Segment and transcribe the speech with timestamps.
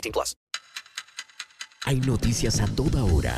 [0.00, 0.36] 18 plus.
[1.84, 3.36] Hay noticias a toda hora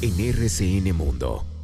[0.00, 1.57] en RCN Mundo.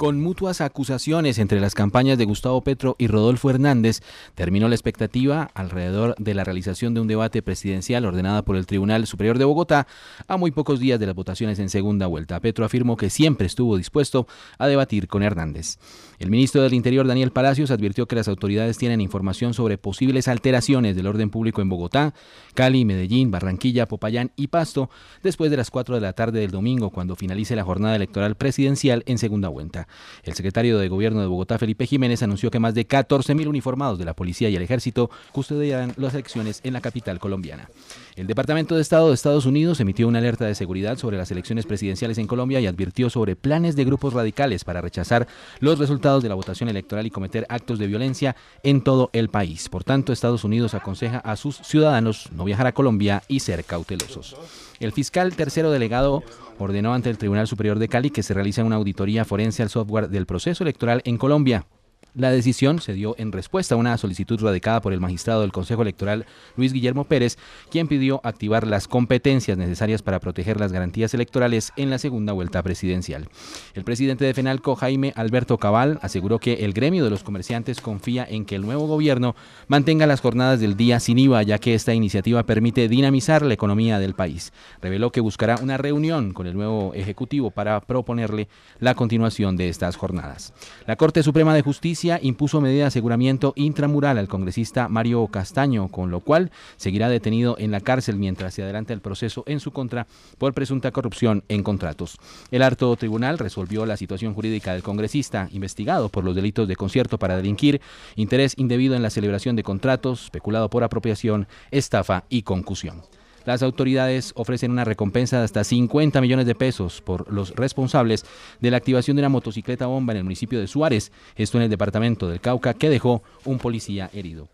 [0.00, 4.00] Con mutuas acusaciones entre las campañas de Gustavo Petro y Rodolfo Hernández,
[4.34, 9.06] terminó la expectativa alrededor de la realización de un debate presidencial ordenada por el Tribunal
[9.06, 9.86] Superior de Bogotá
[10.26, 12.40] a muy pocos días de las votaciones en segunda vuelta.
[12.40, 14.26] Petro afirmó que siempre estuvo dispuesto
[14.56, 15.76] a debatir con Hernández.
[16.18, 20.96] El ministro del Interior, Daniel Palacios, advirtió que las autoridades tienen información sobre posibles alteraciones
[20.96, 22.14] del orden público en Bogotá,
[22.54, 24.88] Cali, Medellín, Barranquilla, Popayán y Pasto
[25.22, 29.02] después de las 4 de la tarde del domingo, cuando finalice la jornada electoral presidencial
[29.04, 29.88] en segunda vuelta.
[30.22, 34.04] El secretario de Gobierno de Bogotá, Felipe Jiménez, anunció que más de 14.000 uniformados de
[34.04, 37.68] la policía y el ejército custodiarán las elecciones en la capital colombiana.
[38.16, 41.66] El Departamento de Estado de Estados Unidos emitió una alerta de seguridad sobre las elecciones
[41.66, 45.26] presidenciales en Colombia y advirtió sobre planes de grupos radicales para rechazar
[45.60, 49.68] los resultados de la votación electoral y cometer actos de violencia en todo el país.
[49.68, 54.36] Por tanto, Estados Unidos aconseja a sus ciudadanos no viajar a Colombia y ser cautelosos.
[54.80, 56.22] El fiscal tercero delegado
[56.58, 60.08] ordenó ante el Tribunal Superior de Cali que se realice una auditoría forense al software
[60.08, 61.66] del proceso electoral en Colombia.
[62.14, 65.82] La decisión se dio en respuesta a una solicitud radicada por el magistrado del Consejo
[65.82, 66.26] Electoral
[66.56, 67.38] Luis Guillermo Pérez,
[67.70, 72.64] quien pidió activar las competencias necesarias para proteger las garantías electorales en la segunda vuelta
[72.64, 73.28] presidencial.
[73.74, 78.26] El presidente de FENALCO, Jaime Alberto Cabal, aseguró que el gremio de los comerciantes confía
[78.28, 79.36] en que el nuevo gobierno
[79.68, 84.00] mantenga las jornadas del día sin IVA, ya que esta iniciativa permite dinamizar la economía
[84.00, 84.52] del país.
[84.82, 88.48] Reveló que buscará una reunión con el nuevo Ejecutivo para proponerle
[88.80, 90.52] la continuación de estas jornadas.
[90.86, 96.10] La Corte Suprema de Justicia impuso medida de aseguramiento intramural al congresista Mario Castaño, con
[96.10, 100.06] lo cual seguirá detenido en la cárcel mientras se adelanta el proceso en su contra
[100.38, 102.16] por presunta corrupción en contratos.
[102.50, 107.18] El harto tribunal resolvió la situación jurídica del congresista, investigado por los delitos de concierto
[107.18, 107.80] para delinquir,
[108.16, 113.02] interés indebido en la celebración de contratos, especulado por apropiación, estafa y concusión.
[113.44, 118.24] Las autoridades ofrecen una recompensa de hasta 50 millones de pesos por los responsables
[118.60, 121.70] de la activación de una motocicleta bomba en el municipio de Suárez, esto en el
[121.70, 124.48] departamento del Cauca, que dejó un policía herido.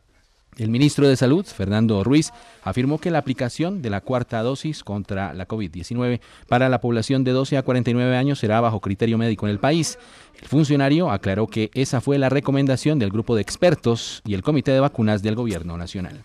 [0.57, 2.33] El ministro de Salud, Fernando Ruiz,
[2.65, 7.33] afirmó que la aplicación de la cuarta dosis contra la COVID-19 para la población de
[7.33, 9.99] 12 a 49 años será bajo criterio médico en el país.
[10.41, 14.73] El funcionario aclaró que esa fue la recomendación del grupo de expertos y el comité
[14.73, 16.23] de vacunas del gobierno nacional.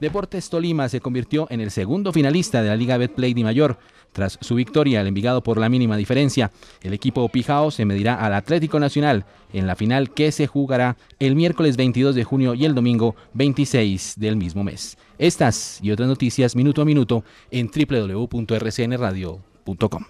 [0.00, 3.78] Deportes Tolima se convirtió en el segundo finalista de la Liga Betplay de Mayor.
[4.12, 8.34] Tras su victoria al Envigado por la mínima diferencia, el equipo Pijao se medirá al
[8.34, 12.74] Atlético Nacional en la final que se jugará el miércoles 22 de junio y el
[12.74, 14.96] domingo 26 del mismo mes.
[15.18, 20.04] Estas y otras noticias minuto a minuto en www.rcnradio.com.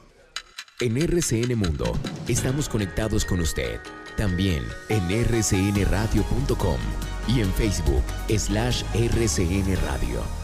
[0.80, 1.92] En RCN Mundo
[2.26, 3.78] estamos conectados con usted,
[4.16, 6.78] también en rcnradio.com
[7.28, 10.43] y en Facebook slash rcnradio.